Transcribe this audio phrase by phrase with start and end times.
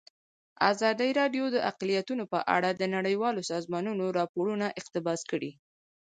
[0.71, 5.51] ازادي راډیو د اقلیتونه په اړه د نړیوالو سازمانونو راپورونه اقتباس کړي.